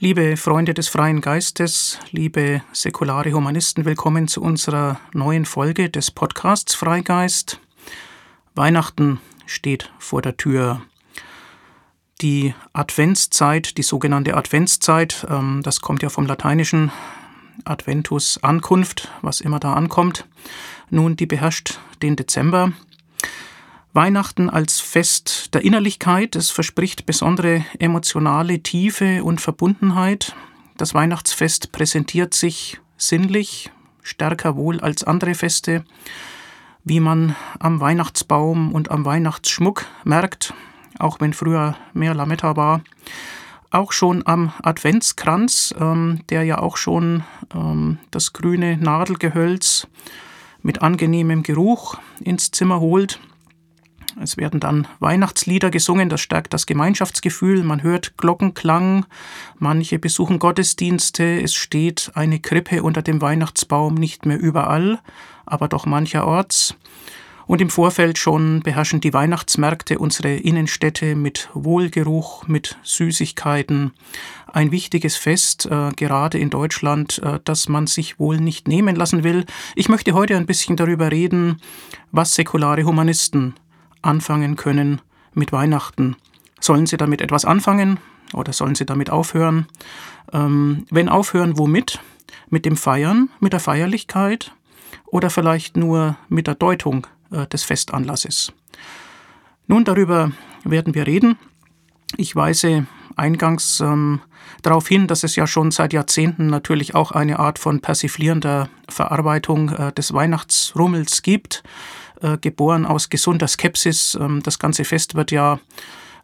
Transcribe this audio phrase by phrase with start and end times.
[0.00, 6.76] Liebe Freunde des freien Geistes, liebe säkulare Humanisten, willkommen zu unserer neuen Folge des Podcasts
[6.76, 7.58] Freigeist.
[8.54, 10.82] Weihnachten steht vor der Tür.
[12.20, 16.92] Die Adventszeit, die sogenannte Adventszeit, ähm, das kommt ja vom lateinischen
[17.64, 20.28] Adventus Ankunft, was immer da ankommt.
[20.90, 22.70] Nun, die beherrscht den Dezember.
[23.98, 30.36] Weihnachten als Fest der Innerlichkeit, es verspricht besondere emotionale Tiefe und Verbundenheit.
[30.76, 33.72] Das Weihnachtsfest präsentiert sich sinnlich,
[34.04, 35.84] stärker wohl als andere Feste,
[36.84, 40.54] wie man am Weihnachtsbaum und am Weihnachtsschmuck merkt,
[41.00, 42.82] auch wenn früher mehr Lametta war.
[43.72, 49.88] Auch schon am Adventskranz, ähm, der ja auch schon ähm, das grüne Nadelgehölz
[50.62, 53.18] mit angenehmem Geruch ins Zimmer holt.
[54.20, 59.06] Es werden dann Weihnachtslieder gesungen, das stärkt das Gemeinschaftsgefühl, man hört Glockenklang,
[59.58, 64.98] manche besuchen Gottesdienste, es steht eine Krippe unter dem Weihnachtsbaum nicht mehr überall,
[65.46, 66.74] aber doch mancherorts.
[67.46, 73.92] Und im Vorfeld schon beherrschen die Weihnachtsmärkte unsere Innenstädte mit Wohlgeruch, mit Süßigkeiten.
[74.52, 79.24] Ein wichtiges Fest, äh, gerade in Deutschland, äh, das man sich wohl nicht nehmen lassen
[79.24, 79.46] will.
[79.76, 81.62] Ich möchte heute ein bisschen darüber reden,
[82.12, 83.54] was säkulare Humanisten
[84.08, 85.00] anfangen können
[85.34, 86.16] mit Weihnachten.
[86.60, 88.00] Sollen sie damit etwas anfangen
[88.32, 89.66] oder sollen sie damit aufhören?
[90.32, 92.00] Ähm, wenn aufhören, womit?
[92.50, 94.52] Mit dem Feiern, mit der Feierlichkeit
[95.06, 98.52] oder vielleicht nur mit der Deutung äh, des Festanlasses?
[99.66, 100.32] Nun, darüber
[100.64, 101.38] werden wir reden.
[102.16, 102.86] Ich weise
[103.16, 104.20] eingangs ähm,
[104.62, 109.68] darauf hin, dass es ja schon seit Jahrzehnten natürlich auch eine Art von persiflierender Verarbeitung
[109.70, 111.62] äh, des Weihnachtsrummels gibt
[112.40, 114.16] geboren aus gesunder Skepsis.
[114.20, 115.58] Ähm, das ganze Fest wird ja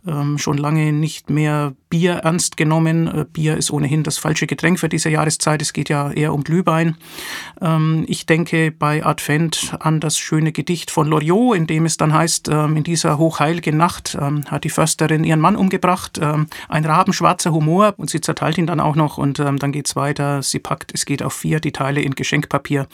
[0.07, 3.09] ähm, schon lange nicht mehr Bier ernst genommen.
[3.09, 5.63] Äh, Bier ist ohnehin das falsche Getränk für diese Jahreszeit.
[5.63, 6.97] Es geht ja eher um Glühwein.
[7.63, 12.13] Ähm, ich denke bei Advent an das schöne Gedicht von Loriot, in dem es dann
[12.13, 14.17] heißt, in dieser hochheiligen Nacht
[14.47, 16.21] hat die Försterin ihren Mann umgebracht.
[16.21, 20.43] Ein rabenschwarzer Humor und sie zerteilt ihn dann auch noch und dann geht's weiter.
[20.43, 22.87] Sie packt, es geht auf vier, die Teile in Geschenkpapier.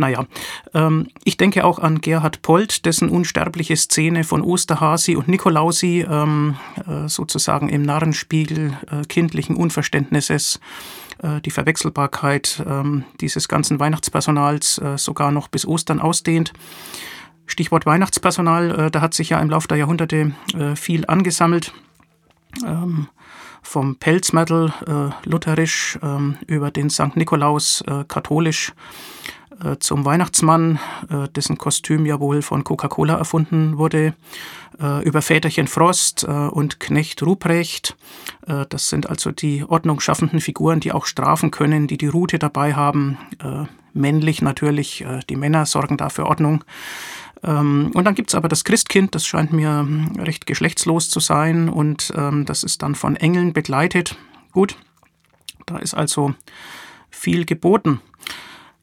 [0.00, 0.26] Naja,
[0.74, 6.56] ähm, ich denke auch an Gerhard Polt, dessen unsterbliche Szene von Osterhasi und Nikolausi ähm,
[6.88, 10.58] äh, sozusagen im Narrenspiegel äh, kindlichen Unverständnisses
[11.22, 16.52] äh, die Verwechselbarkeit ähm, dieses ganzen Weihnachtspersonals äh, sogar noch bis Ostern ausdehnt.
[17.46, 20.32] Stichwort Weihnachtspersonal, äh, da hat sich ja im Laufe der Jahrhunderte
[20.76, 21.72] viel angesammelt.
[22.64, 23.08] Ähm,
[23.62, 24.72] vom Pelzmörtel
[25.24, 27.14] lutherisch ähm, über den St.
[27.14, 28.72] Nikolaus katholisch
[29.62, 30.78] äh, zum Weihnachtsmann,
[31.10, 34.14] äh, dessen Kostüm ja wohl von Coca-Cola erfunden wurde,
[34.80, 37.96] äh, über Väterchen Frost und Knecht Ruprecht.
[38.46, 43.18] Das sind also die ordnungsschaffenden Figuren, die auch strafen können, die die Rute dabei haben.
[43.92, 46.64] Männlich natürlich, die Männer sorgen dafür Ordnung.
[47.42, 51.20] Ähm, und dann gibt es aber das Christkind, das scheint mir hm, recht geschlechtslos zu
[51.20, 54.16] sein und ähm, das ist dann von Engeln begleitet.
[54.52, 54.76] Gut,
[55.66, 56.34] da ist also
[57.10, 58.00] viel geboten.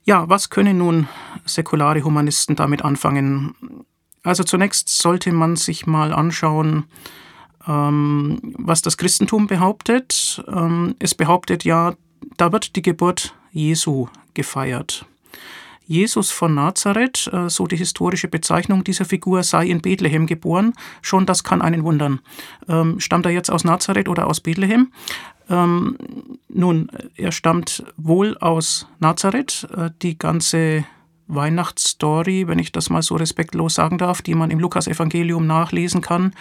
[0.07, 1.09] Ja, was können nun
[1.45, 3.53] säkulare Humanisten damit anfangen?
[4.23, 6.85] Also zunächst sollte man sich mal anschauen,
[7.67, 10.41] ähm, was das Christentum behauptet.
[10.47, 11.95] Ähm, es behauptet ja,
[12.37, 15.05] da wird die Geburt Jesu gefeiert.
[15.87, 20.73] Jesus von Nazareth, äh, so die historische Bezeichnung dieser Figur, sei in Bethlehem geboren.
[21.01, 22.21] Schon das kann einen wundern.
[22.69, 24.89] Ähm, stammt er jetzt aus Nazareth oder aus Bethlehem?
[25.49, 25.97] Ähm,
[26.49, 29.67] nun, er stammt wohl aus Nazareth.
[29.75, 30.85] Äh, die ganze
[31.27, 36.33] Weihnachtsstory, wenn ich das mal so respektlos sagen darf, die man im Lukasevangelium nachlesen kann,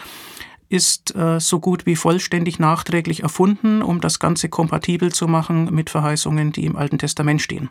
[0.68, 5.90] ist äh, so gut wie vollständig nachträglich erfunden, um das Ganze kompatibel zu machen mit
[5.90, 7.70] Verheißungen, die im Alten Testament stehen.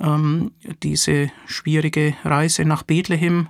[0.00, 3.48] Ähm, diese schwierige Reise nach Bethlehem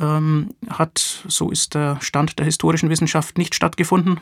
[0.00, 4.20] ähm, hat, so ist der Stand der historischen Wissenschaft, nicht stattgefunden.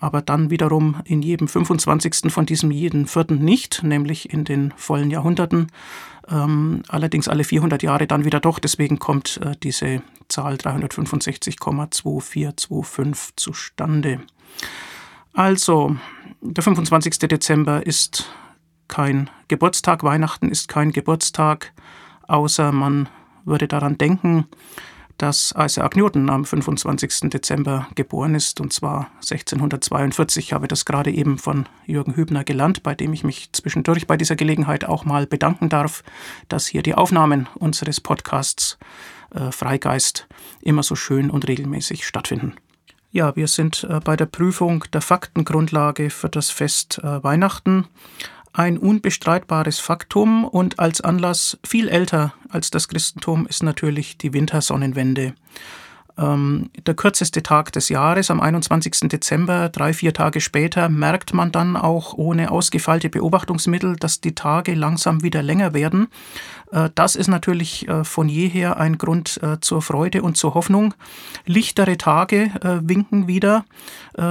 [0.00, 2.32] aber dann wiederum in jedem 25.
[2.32, 5.68] von diesem jeden vierten nicht, nämlich in den vollen Jahrhunderten
[6.28, 8.58] ähm, allerdings alle 400 Jahre dann wieder doch.
[8.58, 14.22] Deswegen kommt äh, diese Zahl 365,2425 zustande.
[15.32, 15.96] Also,
[16.40, 17.18] der 25.
[17.20, 18.30] Dezember ist
[18.88, 21.72] kein Geburtstag, Weihnachten ist kein Geburtstag,
[22.28, 23.08] außer man
[23.44, 24.46] würde daran denken,
[25.22, 27.30] dass Isaac Newton am 25.
[27.30, 30.46] Dezember geboren ist, und zwar 1642.
[30.46, 34.16] Ich habe das gerade eben von Jürgen Hübner gelernt, bei dem ich mich zwischendurch bei
[34.16, 36.02] dieser Gelegenheit auch mal bedanken darf,
[36.48, 38.78] dass hier die Aufnahmen unseres Podcasts
[39.30, 40.26] äh, Freigeist
[40.60, 42.56] immer so schön und regelmäßig stattfinden.
[43.12, 47.86] Ja, wir sind äh, bei der Prüfung der Faktengrundlage für das Fest äh, Weihnachten
[48.52, 55.34] ein unbestreitbares Faktum und als Anlass viel älter als das Christentum ist natürlich die Wintersonnenwende.
[56.18, 59.08] Ähm, der kürzeste Tag des Jahres, am 21.
[59.08, 64.74] Dezember, drei, vier Tage später, merkt man dann auch ohne ausgefeilte Beobachtungsmittel, dass die Tage
[64.74, 66.08] langsam wieder länger werden.
[66.72, 70.94] Äh, das ist natürlich äh, von jeher ein Grund äh, zur Freude und zur Hoffnung.
[71.46, 72.50] Lichtere Tage
[72.82, 73.64] winken wieder,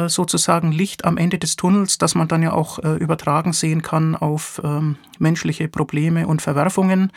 [0.07, 4.61] sozusagen Licht am Ende des Tunnels, das man dann ja auch übertragen sehen kann auf
[4.63, 7.11] ähm, menschliche Probleme und Verwerfungen.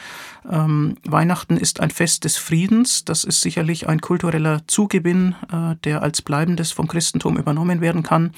[0.49, 3.05] Ähm, Weihnachten ist ein Fest des Friedens.
[3.05, 5.34] Das ist sicherlich ein kultureller Zugewinn,
[5.84, 8.32] der als bleibendes vom Christentum übernommen werden kann.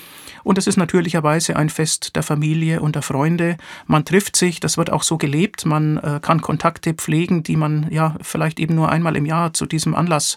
[0.44, 3.56] Und es ist natürlicherweise ein Fest der Familie und der Freunde.
[3.86, 5.64] Man trifft sich, das wird auch so gelebt.
[5.64, 9.66] Man kann Kontakt Kontakte pflegen, die man ja vielleicht eben nur einmal im Jahr zu
[9.66, 10.36] diesem Anlass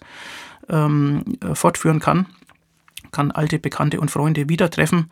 [0.69, 2.27] ähm, äh, fortführen kann,
[3.11, 5.09] kann alte Bekannte und Freunde wieder treffen.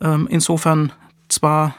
[0.00, 0.92] Ähm, insofern
[1.28, 1.74] zwar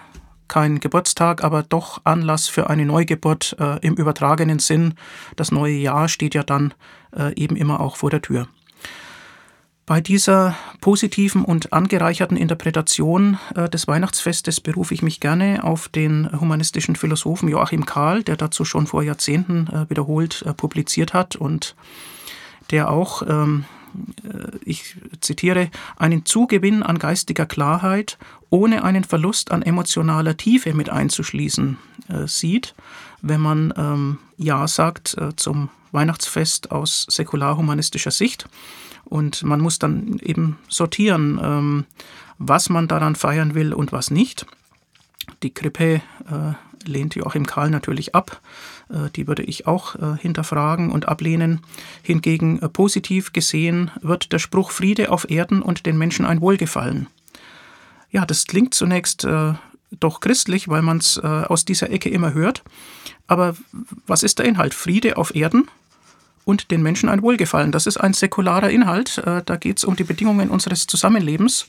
[0.48, 4.96] kein Geburtstag, aber doch Anlass für eine Neugeburt äh, im übertragenen Sinn.
[5.38, 6.74] Das neue Jahr steht ja dann äh,
[7.36, 8.48] eben immer auch vor der Tür.
[9.86, 16.30] Bei dieser positiven und angereicherten Interpretation äh, des Weihnachtsfestes berufe ich mich gerne auf den
[16.40, 21.76] humanistischen Philosophen Joachim Kahl, der dazu schon vor Jahrzehnten äh, wiederholt äh, publiziert hat und
[22.72, 23.66] der auch, ähm,
[24.24, 28.18] äh, ich zitiere, einen Zugewinn an geistiger Klarheit
[28.50, 31.78] ohne einen Verlust an emotionaler Tiefe mit einzuschließen
[32.08, 32.74] äh, sieht,
[33.24, 38.48] wenn man ähm, Ja sagt äh, zum Weihnachtsfest aus säkular-humanistischer Sicht.
[39.06, 41.86] Und man muss dann eben sortieren, ähm,
[42.38, 44.46] was man daran feiern will und was nicht.
[45.42, 46.54] Die Krippe äh,
[46.86, 48.42] lehnt Joachim Karl natürlich ab.
[48.90, 51.62] Äh, die würde ich auch äh, hinterfragen und ablehnen.
[52.02, 57.08] Hingegen äh, positiv gesehen wird der Spruch Friede auf Erden und den Menschen ein Wohlgefallen.
[58.12, 59.54] Ja, das klingt zunächst äh,
[60.00, 62.64] doch christlich, weil man es äh, aus dieser Ecke immer hört.
[63.28, 63.56] Aber
[64.06, 64.74] was ist der Inhalt?
[64.74, 65.68] Friede auf Erden?
[66.46, 67.72] und den Menschen ein Wohlgefallen.
[67.72, 69.18] Das ist ein säkularer Inhalt.
[69.20, 71.66] Äh, da geht es um die Bedingungen unseres Zusammenlebens,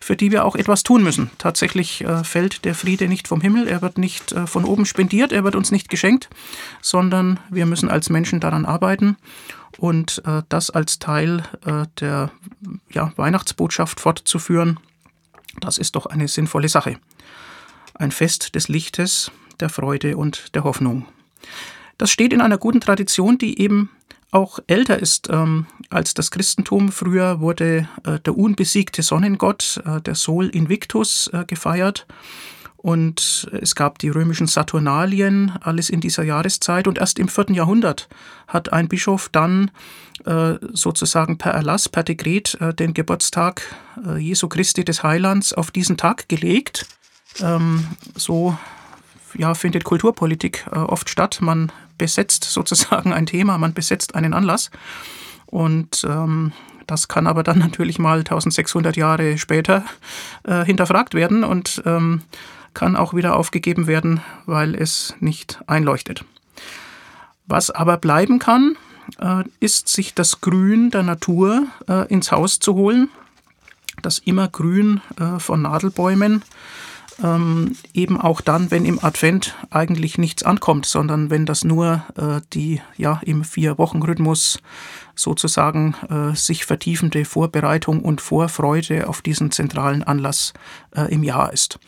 [0.00, 1.30] für die wir auch etwas tun müssen.
[1.38, 5.32] Tatsächlich äh, fällt der Friede nicht vom Himmel, er wird nicht äh, von oben spendiert,
[5.32, 6.30] er wird uns nicht geschenkt,
[6.80, 9.16] sondern wir müssen als Menschen daran arbeiten
[9.78, 11.42] und das als Teil
[11.98, 12.30] der
[12.90, 14.78] ja, Weihnachtsbotschaft fortzuführen.
[15.60, 16.96] Das ist doch eine sinnvolle Sache.
[17.94, 21.06] Ein Fest des Lichtes, der Freude und der Hoffnung.
[21.98, 23.90] Das steht in einer guten Tradition, die eben
[24.30, 26.90] auch älter ist ähm, als das Christentum.
[26.90, 32.06] Früher wurde äh, der unbesiegte Sonnengott, äh, der Sol Invictus, äh, gefeiert.
[32.76, 36.86] Und es gab die römischen Saturnalien, alles in dieser Jahreszeit.
[36.86, 38.10] Und erst im vierten Jahrhundert
[38.46, 39.70] hat ein Bischof dann
[40.26, 43.62] äh, sozusagen per Erlass, per Dekret äh, den Geburtstag
[44.06, 46.86] äh, Jesu Christi des Heilands auf diesen Tag gelegt.
[47.40, 48.56] Ähm, so
[49.36, 51.38] ja, findet Kulturpolitik oft statt.
[51.40, 54.70] Man besetzt sozusagen ein Thema, man besetzt einen Anlass.
[55.46, 56.52] Und ähm,
[56.86, 59.84] das kann aber dann natürlich mal 1600 Jahre später
[60.44, 62.22] äh, hinterfragt werden und ähm,
[62.74, 66.24] kann auch wieder aufgegeben werden, weil es nicht einleuchtet.
[67.46, 68.76] Was aber bleiben kann,
[69.20, 73.10] äh, ist, sich das Grün der Natur äh, ins Haus zu holen.
[74.02, 76.42] Das Immergrün äh, von Nadelbäumen
[77.22, 82.40] ähm, eben auch dann, wenn im Advent eigentlich nichts ankommt, sondern wenn das nur äh,
[82.52, 84.58] die ja im Vier-Wochen-Rhythmus
[85.14, 90.52] sozusagen äh, sich vertiefende Vorbereitung und Vorfreude auf diesen zentralen Anlass
[90.96, 91.78] äh, im Jahr ist.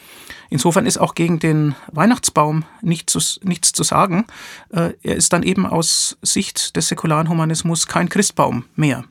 [0.49, 4.27] Insofern ist auch gegen den Weihnachtsbaum nicht zu, nichts zu sagen.
[4.71, 9.05] Äh, er ist dann eben aus Sicht des säkularen Humanismus kein Christbaum mehr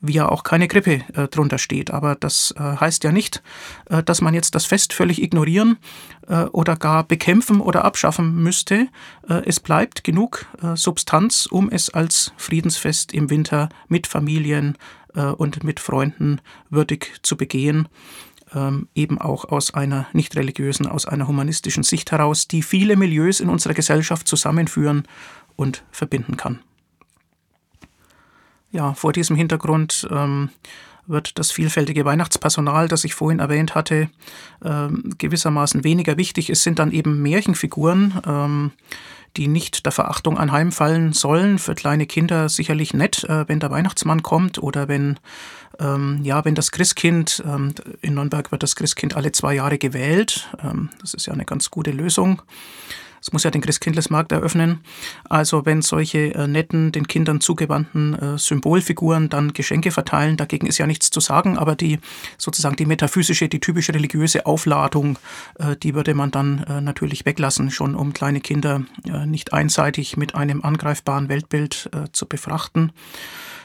[0.00, 1.90] wie ja auch keine Krippe äh, drunter steht.
[1.90, 3.42] Aber das äh, heißt ja nicht,
[3.88, 5.78] äh, dass man jetzt das Fest völlig ignorieren
[6.26, 8.88] äh, oder gar bekämpfen oder abschaffen müsste.
[9.28, 14.76] Äh, es bleibt genug äh, Substanz, um es als Friedensfest im Winter mit Familien
[15.38, 17.88] und mit Freunden würdig zu begehen.
[18.54, 23.40] Ähm, eben auch aus einer nicht religiösen, aus einer humanistischen Sicht heraus, die viele Milieus
[23.40, 25.08] in unserer Gesellschaft zusammenführen
[25.56, 26.60] und verbinden kann.
[28.72, 30.50] Ja, vor diesem Hintergrund ähm,
[31.06, 34.08] wird das vielfältige Weihnachtspersonal, das ich vorhin erwähnt hatte,
[34.64, 36.50] ähm, gewissermaßen weniger wichtig.
[36.50, 38.70] Es sind dann eben Märchenfiguren, ähm,
[39.36, 41.58] die nicht der Verachtung anheimfallen sollen.
[41.58, 45.18] Für kleine Kinder sicherlich nett, äh, wenn der Weihnachtsmann kommt oder wenn,
[45.78, 50.48] ähm, ja, wenn das Christkind, ähm, in Nürnberg wird das Christkind alle zwei Jahre gewählt.
[50.62, 52.42] Ähm, das ist ja eine ganz gute Lösung.
[53.20, 54.80] Es muss ja den Christkindlesmarkt eröffnen.
[55.28, 60.78] Also wenn solche äh, netten, den Kindern zugewandten äh, Symbolfiguren dann Geschenke verteilen, dagegen ist
[60.78, 61.98] ja nichts zu sagen, aber die
[62.38, 65.18] sozusagen die metaphysische, die typische religiöse Aufladung,
[65.58, 70.16] äh, die würde man dann äh, natürlich weglassen, schon um kleine Kinder äh, nicht einseitig
[70.16, 72.92] mit einem angreifbaren Weltbild äh, zu befrachten.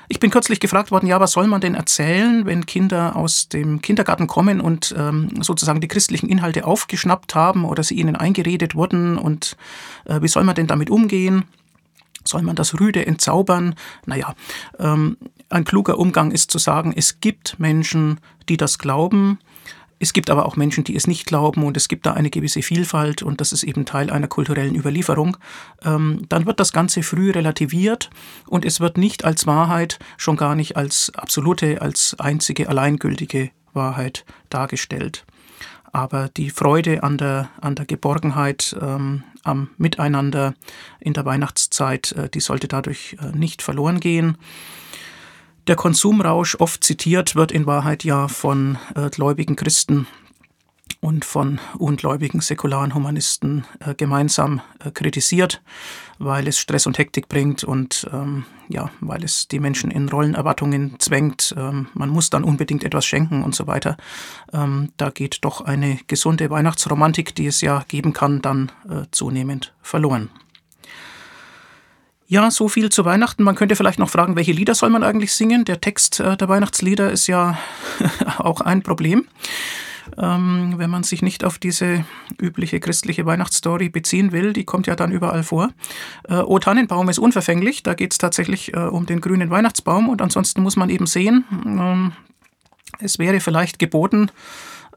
[0.08, 3.82] Ich bin kürzlich gefragt worden, ja, was soll man denn erzählen, wenn Kinder aus dem
[3.82, 9.18] Kindergarten kommen und ähm, sozusagen die christlichen Inhalte aufgeschnappt haben oder sie ihnen eingeredet wurden
[9.18, 9.58] und
[10.06, 11.46] äh, wie soll man denn damit umgehen?
[12.24, 13.76] Soll man das Rüde entzaubern?
[14.06, 14.36] Naja,
[14.80, 15.18] ähm,
[15.50, 18.20] ein kluger Umgang ist zu sagen, es gibt Menschen,
[18.50, 19.40] die das glauben,
[20.00, 22.62] es gibt aber auch Menschen, die es nicht glauben und es gibt da eine gewisse
[22.62, 25.38] Vielfalt und das ist eben Teil einer kulturellen Überlieferung.
[25.84, 28.10] Ähm, dann wird das Ganze früh relativiert
[28.48, 34.26] und es wird nicht als Wahrheit, schon gar nicht als absolute, als einzige alleingültige Wahrheit
[34.50, 35.26] dargestellt.
[35.94, 40.56] Aber die Freude an der, an der Geborgenheit, ähm, am Miteinander
[41.00, 44.38] in der Weihnachtszeit, äh, die sollte dadurch äh, nicht verloren gehen.
[45.68, 50.06] Der Konsumrausch, oft zitiert, wird in Wahrheit ja von äh, gläubigen Christen
[51.02, 55.64] und von ungläubigen säkularen Humanisten äh, gemeinsam äh, kritisiert,
[56.20, 61.00] weil es Stress und Hektik bringt und ähm, ja, weil es die Menschen in Rollenerwartungen
[61.00, 61.56] zwängt.
[61.58, 63.98] Ähm, man muss dann unbedingt etwas schenken und so weiter.
[64.54, 69.74] Ähm, da geht doch eine gesunde Weihnachtsromantik, die es ja geben kann, dann äh, zunehmend
[69.82, 70.30] verloren.
[72.28, 73.44] Ja, so viel zu Weihnachten.
[73.44, 75.64] Man könnte vielleicht noch fragen, welche Lieder soll man eigentlich singen?
[75.64, 77.58] Der Text äh, der Weihnachtslieder ist ja
[78.40, 79.26] auch ein Problem.
[80.18, 82.04] Ähm, wenn man sich nicht auf diese
[82.40, 85.70] übliche christliche Weihnachtsstory beziehen will, die kommt ja dann überall vor.
[86.28, 90.22] Äh, o Tannenbaum ist unverfänglich, da geht es tatsächlich äh, um den grünen Weihnachtsbaum und
[90.22, 92.14] ansonsten muss man eben sehen, ähm,
[93.00, 94.30] es wäre vielleicht geboten,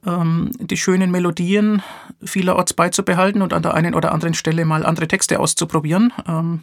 [0.06, 1.82] ähm, die schönen Melodien
[2.22, 6.12] vielerorts beizubehalten und an der einen oder anderen Stelle mal andere Texte auszuprobieren.
[6.26, 6.62] Ähm,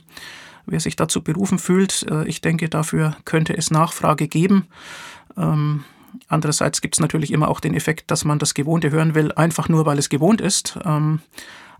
[0.65, 2.05] wer sich dazu berufen fühlt.
[2.09, 4.67] Äh, ich denke, dafür könnte es Nachfrage geben.
[5.37, 5.83] Ähm,
[6.27, 9.69] andererseits gibt es natürlich immer auch den Effekt, dass man das Gewohnte hören will, einfach
[9.69, 10.77] nur, weil es gewohnt ist.
[10.85, 11.19] Ähm,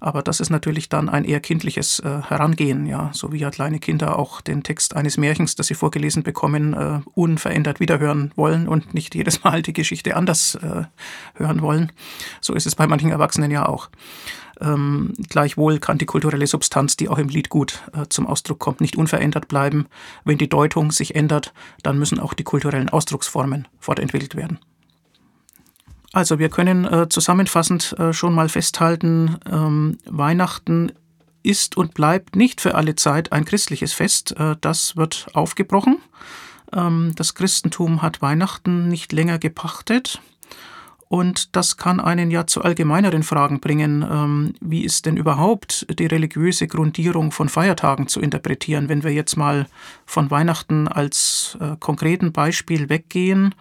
[0.01, 3.80] aber das ist natürlich dann ein eher kindliches äh, Herangehen, ja, so wie ja kleine
[3.80, 8.94] Kinder auch den Text eines Märchens, das sie vorgelesen bekommen, äh, unverändert wiederhören wollen und
[8.94, 10.60] nicht jedes Mal die Geschichte anders
[11.36, 11.92] hören wollen.
[12.42, 13.89] So ist es bei manchen Erwachsenen ja auch.
[14.62, 18.81] Ähm, gleichwohl kann die kulturelle Substanz, die auch im Lied gut äh, zum Ausdruck kommt,
[18.81, 19.88] nicht unverändert bleiben.
[20.24, 24.59] Wenn die Deutung sich ändert, dann müssen auch die kulturellen Ausdrucksformen fortentwickelt werden.
[26.13, 30.93] Also wir können äh, zusammenfassend äh, schon mal festhalten, ähm, Weihnachten
[31.43, 34.33] ist und bleibt nicht für alle Zeit ein christliches Fest.
[34.39, 35.97] Äh, das wird aufgebrochen.
[36.74, 40.21] Ähm, das Christentum hat Weihnachten nicht länger gepachtet.
[41.07, 44.03] Und das kann einen ja zu allgemeineren Fragen bringen.
[44.09, 49.38] Ähm, wie ist denn überhaupt die religiöse Grundierung von Feiertagen zu interpretieren, wenn wir jetzt
[49.38, 49.67] mal
[50.05, 53.53] von Weihnachten als äh, konkreten Beispiel weggehen?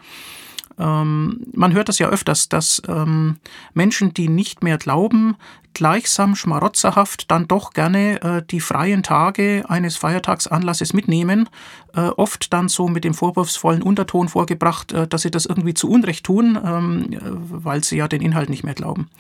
[0.79, 3.37] Ähm, man hört das ja öfters, dass ähm,
[3.75, 5.37] Menschen, die nicht mehr glauben,
[5.75, 11.49] gleichsam schmarotzerhaft dann doch gerne äh, die freien Tage eines Feiertagsanlasses mitnehmen,
[11.95, 15.91] äh, oft dann so mit dem vorwurfsvollen Unterton vorgebracht, äh, dass sie das irgendwie zu
[15.91, 19.11] Unrecht tun, ähm, äh, weil sie ja den Inhalt nicht mehr glauben.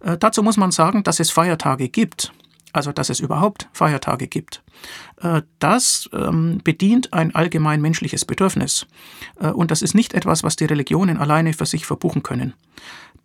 [0.00, 2.32] Äh, dazu muss man sagen, dass es Feiertage gibt
[2.74, 4.62] also dass es überhaupt Feiertage gibt.
[5.20, 8.86] Äh, das ähm, bedient ein allgemein menschliches Bedürfnis.
[9.38, 12.54] Und das ist nicht etwas, was die Religionen alleine für sich verbuchen können.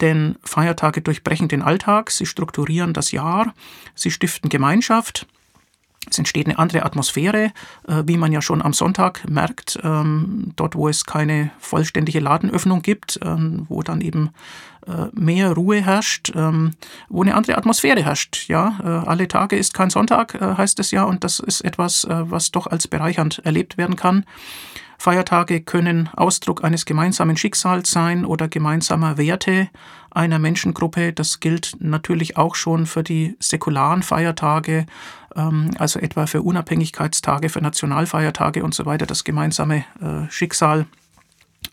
[0.02, 3.54] Denn Feiertage durchbrechen den Alltag, sie strukturieren das Jahr,
[3.96, 5.28] sie stiften Gemeinschaft.
[6.10, 7.52] Es entsteht eine andere Atmosphäre,
[7.88, 12.82] äh, wie man ja schon am Sonntag merkt, ähm, dort wo es keine vollständige Ladenöffnung
[12.82, 14.30] gibt, ähm, wo dann eben
[14.88, 16.76] äh, mehr Ruhe herrscht, ähm,
[17.10, 18.48] wo eine andere Atmosphäre herrscht.
[18.48, 22.52] Ja, äh, alle Tage ist kein Sonntag, heißt es ja, und das ist etwas, was
[22.52, 24.24] doch als bereichernd erlebt werden kann.
[24.98, 29.70] Feiertage können Ausdruck eines gemeinsamen Schicksals sein oder gemeinsamer Werte
[30.12, 31.14] einer Menschengruppe.
[31.14, 34.86] Das gilt natürlich auch schon für die säkularen Feiertage,
[35.36, 40.88] ähm, also etwa für Unabhängigkeitstage, für Nationalfeiertage und so weiter, das gemeinsame äh, Schicksal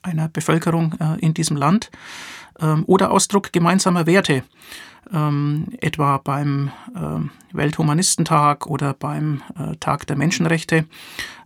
[0.03, 1.91] einer Bevölkerung äh, in diesem Land
[2.61, 4.45] ähm, oder Ausdruck gemeinsamer Werte
[5.13, 10.87] ähm, etwa beim äh, Welthumanistentag oder beim äh, Tag der Menschenrechte.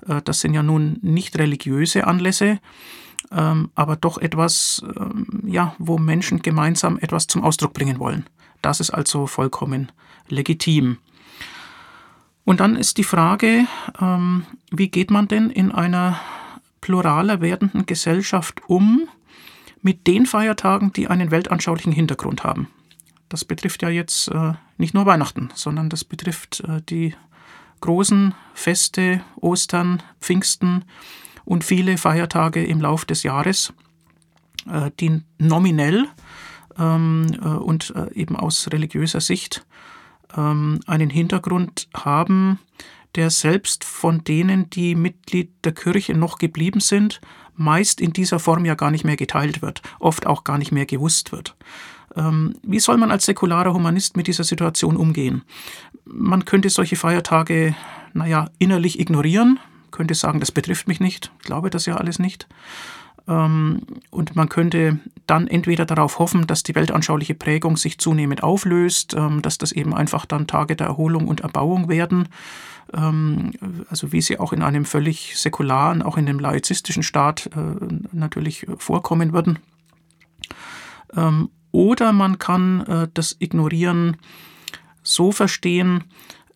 [0.07, 2.61] Äh, das sind ja nun nicht religiöse Anlässe,
[3.33, 8.27] ähm, aber doch etwas, ähm, ja, wo Menschen gemeinsam etwas zum Ausdruck bringen wollen.
[8.63, 9.93] Das ist also vollkommen
[10.29, 10.99] legitim.
[12.45, 13.67] Und dann ist die Frage,
[14.01, 16.19] ähm, wie geht man denn in einer
[16.81, 19.09] pluraler werdenden Gesellschaft um
[19.81, 22.69] mit den Feiertagen, die einen weltanschaulichen Hintergrund haben?
[23.29, 27.15] Das betrifft ja jetzt äh, nicht nur Weihnachten, sondern das betrifft äh, die
[27.81, 30.85] großen Feste, Ostern, Pfingsten
[31.45, 33.73] und viele Feiertage im Lauf des Jahres,
[34.71, 36.07] äh, die nominell
[36.79, 39.67] ähm, äh, und äh, eben aus religiöser Sicht
[40.37, 42.59] ähm, einen Hintergrund haben,
[43.15, 47.21] der selbst von denen, die Mitglied der Kirche noch geblieben sind,
[47.55, 50.87] meist in dieser Form ja gar nicht mehr geteilt wird, oft auch gar nicht mehr
[50.87, 51.57] gewusst wird.
[52.17, 55.43] Ähm, wie soll man als säkularer Humanist mit dieser Situation umgehen?
[56.05, 57.75] Man könnte solche Feiertage,
[58.15, 59.59] naja, innerlich ignorieren,
[59.91, 62.47] könnte sagen, das betrifft mich nicht, ich glaube das ja alles nicht.
[63.29, 69.15] Ähm, und man könnte dann entweder darauf hoffen, dass die weltanschauliche Prägung sich zunehmend auflöst,
[69.15, 72.29] ähm, dass das eben einfach dann Tage der Erholung und Erbauung werden,
[72.91, 78.67] also wie sie auch in einem völlig säkularen, auch in einem laizistischen Staat äh, natürlich
[78.79, 79.59] vorkommen würden.
[81.73, 84.17] Oder man kann äh, das Ignorieren
[85.03, 86.05] so verstehen,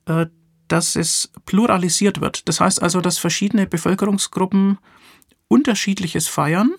[0.07, 0.27] äh,
[0.69, 2.49] dass es pluralisiert wird.
[2.49, 4.79] Das heißt also, dass verschiedene Bevölkerungsgruppen
[5.53, 6.73] unterschiedliches feiern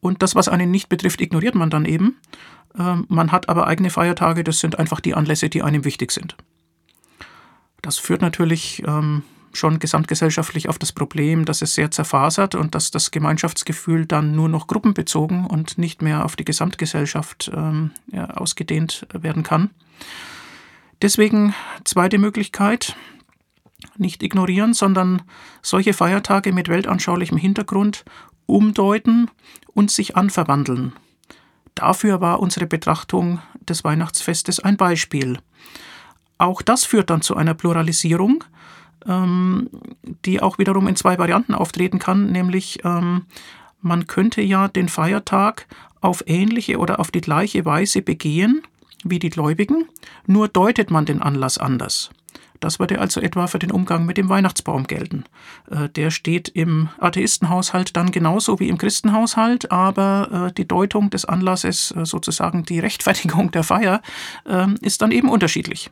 [0.00, 2.16] und das, was einen nicht betrifft, ignoriert man dann eben.
[2.78, 6.34] Äh, man hat aber eigene Feiertage, das sind einfach die Anlässe, die einem wichtig sind.
[7.82, 12.90] Das führt natürlich ähm, schon gesamtgesellschaftlich auf das Problem, dass es sehr zerfasert und dass
[12.90, 19.42] das Gemeinschaftsgefühl dann nur noch gruppenbezogen und nicht mehr auf die Gesamtgesellschaft ähm, ausgedehnt werden
[19.42, 19.70] kann.
[21.02, 22.96] Deswegen zweite Möglichkeit,
[23.98, 25.22] nicht ignorieren, sondern
[25.62, 28.04] solche Feiertage mit weltanschaulichem Hintergrund
[28.46, 29.30] umdeuten
[29.74, 30.92] und sich anverwandeln.
[31.74, 35.38] Dafür war unsere Betrachtung des Weihnachtsfestes ein Beispiel.
[36.38, 38.44] Auch das führt dann zu einer Pluralisierung,
[39.06, 39.70] ähm,
[40.24, 43.26] die auch wiederum in zwei Varianten auftreten kann, nämlich ähm,
[43.80, 45.66] man könnte ja den Feiertag
[46.00, 48.62] auf ähnliche oder auf die gleiche Weise begehen
[49.04, 49.86] wie die Gläubigen,
[50.26, 52.10] nur deutet man den Anlass anders.
[52.64, 55.24] Das würde also etwa für den Umgang mit dem Weihnachtsbaum gelten.
[55.70, 61.26] Äh, der steht im Atheistenhaushalt dann genauso wie im Christenhaushalt, aber äh, die Deutung des
[61.26, 64.00] Anlasses, äh, sozusagen die Rechtfertigung der Feier,
[64.48, 65.90] ähm, ist dann eben unterschiedlich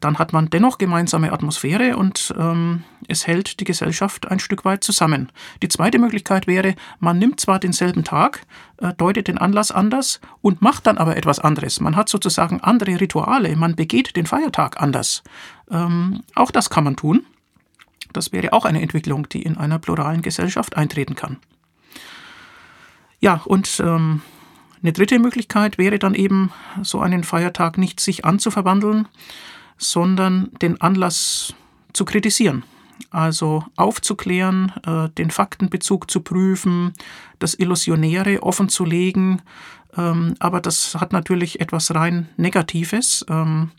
[0.00, 4.82] dann hat man dennoch gemeinsame Atmosphäre und ähm, es hält die Gesellschaft ein Stück weit
[4.82, 5.30] zusammen.
[5.62, 8.46] Die zweite Möglichkeit wäre, man nimmt zwar denselben Tag,
[8.78, 11.80] äh, deutet den Anlass anders und macht dann aber etwas anderes.
[11.80, 15.22] Man hat sozusagen andere Rituale, man begeht den Feiertag anders.
[15.70, 17.24] Ähm, auch das kann man tun.
[18.12, 21.38] Das wäre auch eine Entwicklung, die in einer pluralen Gesellschaft eintreten kann.
[23.20, 24.22] Ja, und ähm,
[24.82, 29.08] eine dritte Möglichkeit wäre dann eben, so einen Feiertag nicht sich anzuverwandeln,
[29.78, 31.54] sondern den Anlass
[31.92, 32.64] zu kritisieren.
[33.10, 36.92] Also aufzuklären, äh, den Faktenbezug zu prüfen,
[37.38, 39.42] das Illusionäre offenzulegen.
[39.96, 43.24] Ähm, aber das hat natürlich etwas rein Negatives.
[43.28, 43.70] Ähm,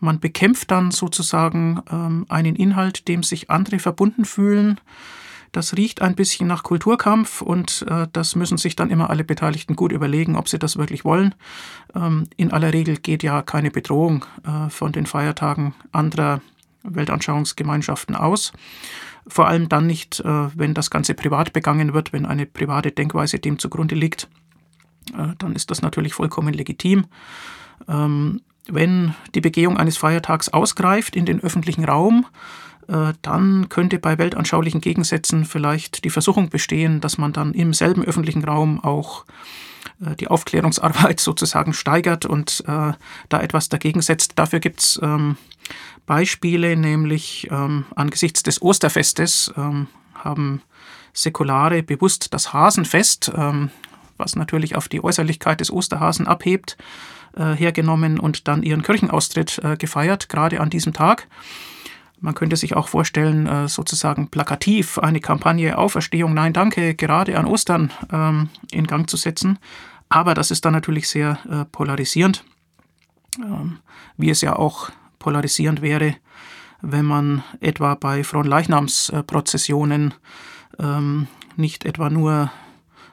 [0.00, 4.80] man bekämpft dann sozusagen ähm, einen Inhalt, dem sich andere verbunden fühlen.
[5.52, 9.74] Das riecht ein bisschen nach Kulturkampf und äh, das müssen sich dann immer alle Beteiligten
[9.74, 11.34] gut überlegen, ob sie das wirklich wollen.
[11.94, 16.40] Ähm, in aller Regel geht ja keine Bedrohung äh, von den Feiertagen anderer
[16.84, 18.52] Weltanschauungsgemeinschaften aus.
[19.26, 23.38] Vor allem dann nicht, äh, wenn das Ganze privat begangen wird, wenn eine private Denkweise
[23.38, 24.28] dem zugrunde liegt.
[25.16, 27.06] Äh, dann ist das natürlich vollkommen legitim.
[27.88, 32.26] Ähm, wenn die Begehung eines Feiertags ausgreift in den öffentlichen Raum,
[33.22, 38.42] dann könnte bei weltanschaulichen Gegensätzen vielleicht die Versuchung bestehen, dass man dann im selben öffentlichen
[38.44, 39.24] Raum auch
[40.04, 42.92] äh, die Aufklärungsarbeit sozusagen steigert und äh,
[43.28, 44.38] da etwas dagegen setzt.
[44.38, 45.36] Dafür gibt es ähm,
[46.06, 50.62] Beispiele, nämlich ähm, angesichts des Osterfestes ähm, haben
[51.12, 53.32] Säkulare bewusst das Hasenfest,
[54.16, 56.76] was natürlich auf die Äußerlichkeit des Osterhasen abhebt,
[57.36, 61.26] äh, hergenommen und dann ihren Kirchenaustritt äh, gefeiert, gerade an diesem Tag.
[62.20, 67.46] Man könnte sich auch vorstellen, äh, sozusagen plakativ eine Kampagne Auferstehung, nein, danke, gerade an
[67.46, 69.58] Ostern ähm, in Gang zu setzen.
[70.10, 72.44] Aber das ist dann natürlich sehr äh, polarisierend,
[73.38, 73.78] ähm,
[74.18, 76.16] wie es ja auch polarisierend wäre,
[76.82, 80.12] wenn man etwa bei Fronleichnamsprozessionen
[80.78, 82.50] ähm, nicht etwa nur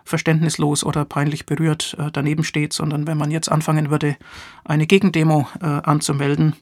[0.04, 4.18] verständnislos oder peinlich berührt äh, daneben steht, sondern wenn man jetzt anfangen würde,
[4.66, 6.56] eine Gegendemo anzumelden,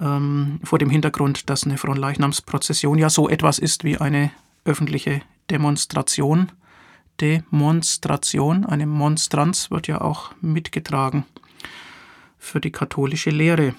[0.00, 4.30] ähm, vor dem Hintergrund, dass eine Fronleichnamsprozession ja so etwas ist wie eine
[4.64, 6.52] öffentliche Demonstration.
[7.20, 11.24] Demonstration, eine Monstranz wird ja auch mitgetragen
[12.38, 13.74] für die katholische Lehre.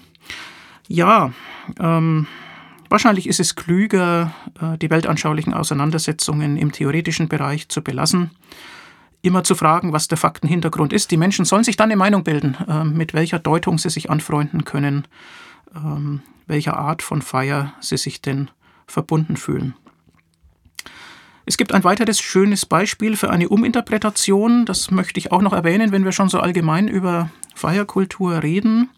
[0.86, 1.32] Ja,
[1.80, 2.28] ähm,
[2.88, 8.30] wahrscheinlich ist es klüger, äh, die weltanschaulichen Auseinandersetzungen im theoretischen Bereich zu belassen
[9.22, 11.12] immer zu fragen, was der Faktenhintergrund ist.
[11.12, 14.64] Die Menschen sollen sich dann eine Meinung bilden, äh, mit welcher Deutung sie sich anfreunden
[14.64, 15.06] können
[15.74, 18.50] ähm, welcher Art von Feier sie sich denn
[18.86, 19.74] verbunden fühlen.
[21.44, 25.90] Es gibt ein weiteres schönes Beispiel für eine Uminterpretation, das möchte ich auch noch erwähnen,
[25.90, 28.90] wenn wir schon so allgemein über Feierkultur reden.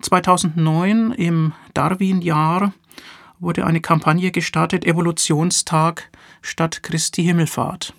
[0.00, 2.72] 2009 im Darwin-Jahr
[3.38, 6.10] wurde eine Kampagne gestartet, Evolutionstag
[6.42, 7.94] statt Christi Himmelfahrt,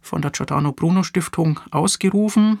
[0.00, 2.60] von der Giordano Bruno Stiftung ausgerufen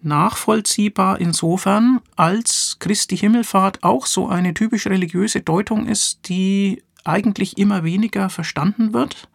[0.00, 7.84] nachvollziehbar insofern, als Christi Himmelfahrt auch so eine typisch religiöse Deutung ist, die eigentlich immer
[7.84, 9.28] weniger verstanden wird.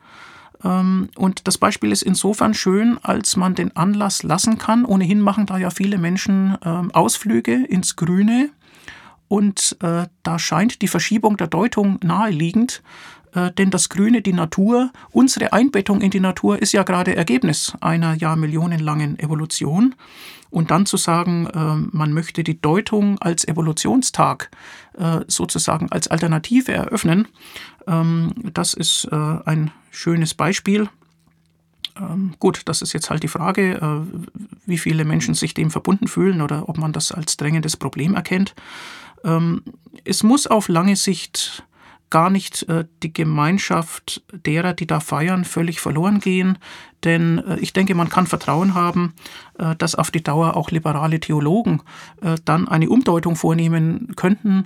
[0.63, 4.85] Ähm, und das Beispiel ist insofern schön, als man den Anlass lassen kann.
[4.85, 8.49] Ohnehin machen da ja viele Menschen ähm, Ausflüge ins Grüne.
[9.27, 12.83] Und äh, da scheint die Verschiebung der Deutung naheliegend,
[13.33, 17.73] äh, denn das Grüne, die Natur, unsere Einbettung in die Natur ist ja gerade Ergebnis
[17.81, 19.95] einer jahrmillionenlangen Evolution.
[20.49, 24.51] Und dann zu sagen, äh, man möchte die Deutung als Evolutionstag
[24.97, 27.27] äh, sozusagen als Alternative eröffnen,
[27.87, 30.87] ähm, das ist ein schönes Beispiel.
[31.99, 34.05] Ähm, gut, das ist jetzt halt die Frage,
[34.65, 38.55] wie viele Menschen sich dem verbunden fühlen oder ob man das als drängendes Problem erkennt.
[39.23, 39.63] Ähm,
[40.03, 41.63] es muss auf lange Sicht
[42.13, 46.59] gar nicht äh, die Gemeinschaft derer, die da feiern, völlig verloren gehen.
[47.03, 49.15] Denn äh, ich denke, man kann Vertrauen haben,
[49.57, 51.81] äh, dass auf die Dauer auch liberale Theologen
[52.45, 54.65] dann eine Umdeutung vornehmen könnten,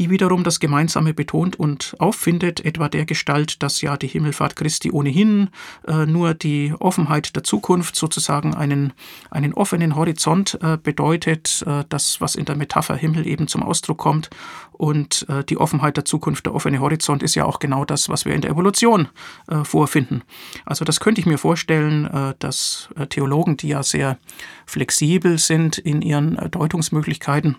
[0.00, 4.90] die wiederum das Gemeinsame betont und auffindet, etwa der Gestalt, dass ja die Himmelfahrt Christi
[4.90, 5.50] ohnehin
[5.86, 8.94] äh, nur die Offenheit der Zukunft, sozusagen einen,
[9.30, 13.98] einen offenen Horizont äh, bedeutet, äh, das, was in der Metapher Himmel eben zum Ausdruck
[13.98, 14.30] kommt.
[14.72, 18.24] Und äh, die Offenheit der Zukunft, der offene Horizont ist ja auch genau das, was
[18.24, 19.08] wir in der Evolution
[19.48, 20.22] äh, vorfinden.
[20.64, 24.16] Also das könnte ich mir vorstellen, äh, dass Theologen, die ja sehr
[24.64, 27.56] flexibel sind in ihren Deutungsmöglichkeiten,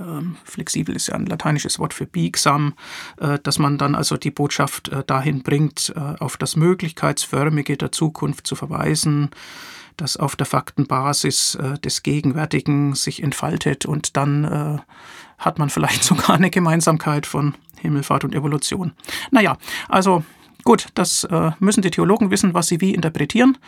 [0.00, 2.74] ähm, flexibel ist ja ein lateinisches Wort für biegsam,
[3.18, 7.92] äh, dass man dann also die Botschaft äh, dahin bringt, äh, auf das Möglichkeitsförmige der
[7.92, 9.30] Zukunft zu verweisen,
[9.96, 14.80] das auf der Faktenbasis des Gegenwärtigen sich entfaltet und dann
[15.36, 18.92] hat man vielleicht sogar eine Gemeinsamkeit von Himmelfahrt und Evolution.
[19.30, 19.58] Naja,
[19.90, 20.24] also
[20.64, 23.58] Gut, das äh, müssen die Theologen wissen, was sie wie interpretieren.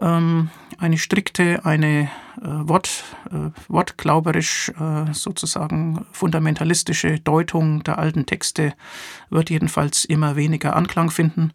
[0.00, 2.10] Ähm, eine strikte, eine
[2.42, 8.74] äh, Wort, äh, wortglauberisch äh, sozusagen fundamentalistische Deutung der alten Texte
[9.30, 11.52] wird jedenfalls immer weniger Anklang finden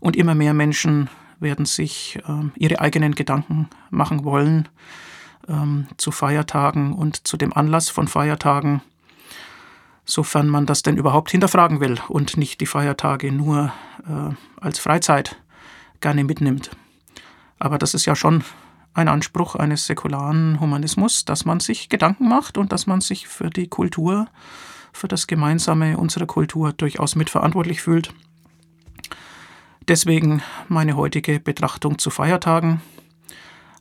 [0.00, 1.10] und immer mehr Menschen
[1.40, 4.68] werden sich ähm, ihre eigenen Gedanken machen wollen
[5.48, 8.80] ähm, zu Feiertagen und zu dem Anlass von Feiertagen
[10.04, 13.72] sofern man das denn überhaupt hinterfragen will und nicht die Feiertage nur
[14.06, 15.36] äh, als Freizeit
[16.00, 16.70] gerne mitnimmt.
[17.58, 18.44] Aber das ist ja schon
[18.92, 23.50] ein Anspruch eines säkularen Humanismus, dass man sich Gedanken macht und dass man sich für
[23.50, 24.28] die Kultur,
[24.92, 28.12] für das Gemeinsame unserer Kultur durchaus mitverantwortlich fühlt.
[29.88, 32.80] Deswegen meine heutige Betrachtung zu Feiertagen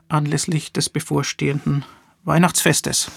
[0.10, 1.86] anlässlich des bevorstehenden
[2.24, 3.12] Weihnachtsfestes.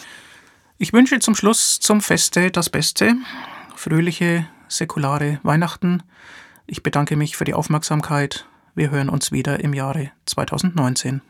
[0.78, 3.14] Ich wünsche zum Schluss zum Feste das Beste,
[3.74, 6.02] fröhliche, säkulare Weihnachten.
[6.66, 8.46] Ich bedanke mich für die Aufmerksamkeit.
[8.74, 11.22] Wir hören uns wieder im Jahre 2019.